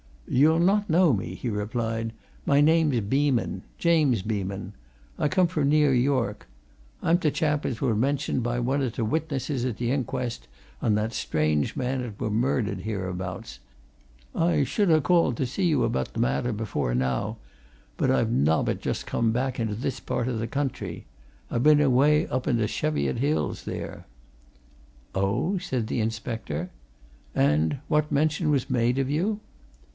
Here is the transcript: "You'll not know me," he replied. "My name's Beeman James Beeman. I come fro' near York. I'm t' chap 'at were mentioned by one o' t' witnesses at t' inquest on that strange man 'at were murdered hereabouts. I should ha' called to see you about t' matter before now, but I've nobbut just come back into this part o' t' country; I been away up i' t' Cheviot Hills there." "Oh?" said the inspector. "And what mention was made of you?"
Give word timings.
"You'll 0.27 0.59
not 0.61 0.89
know 0.89 1.11
me," 1.13 1.35
he 1.35 1.49
replied. 1.49 2.13
"My 2.45 2.59
name's 2.59 3.01
Beeman 3.01 3.63
James 3.77 4.21
Beeman. 4.23 4.73
I 5.19 5.27
come 5.27 5.45
fro' 5.45 5.63
near 5.63 5.93
York. 5.93 6.47
I'm 7.03 7.19
t' 7.19 7.29
chap 7.29 7.65
'at 7.67 7.81
were 7.81 7.95
mentioned 7.97 8.41
by 8.41 8.59
one 8.61 8.81
o' 8.81 8.89
t' 8.89 9.01
witnesses 9.01 9.63
at 9.65 9.77
t' 9.77 9.91
inquest 9.91 10.47
on 10.81 10.95
that 10.95 11.13
strange 11.13 11.75
man 11.75 12.01
'at 12.01 12.19
were 12.19 12.31
murdered 12.31 12.79
hereabouts. 12.79 13.59
I 14.33 14.63
should 14.63 14.89
ha' 14.89 15.03
called 15.03 15.35
to 15.37 15.45
see 15.45 15.65
you 15.65 15.83
about 15.83 16.13
t' 16.15 16.19
matter 16.19 16.53
before 16.53 16.95
now, 16.95 17.37
but 17.97 18.09
I've 18.09 18.31
nobbut 18.31 18.79
just 18.79 19.05
come 19.05 19.31
back 19.33 19.59
into 19.59 19.75
this 19.75 19.99
part 19.99 20.29
o' 20.29 20.39
t' 20.39 20.47
country; 20.47 21.05
I 21.51 21.57
been 21.59 21.81
away 21.81 22.25
up 22.27 22.47
i' 22.47 22.53
t' 22.53 22.67
Cheviot 22.67 23.17
Hills 23.17 23.65
there." 23.65 24.07
"Oh?" 25.13 25.57
said 25.59 25.87
the 25.87 25.99
inspector. 25.99 26.71
"And 27.35 27.79
what 27.89 28.11
mention 28.11 28.49
was 28.49 28.69
made 28.69 28.97
of 28.97 29.09
you?" 29.09 29.41